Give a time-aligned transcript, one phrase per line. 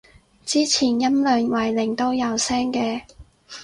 [0.43, 3.03] 之前音量為零都有聲嘅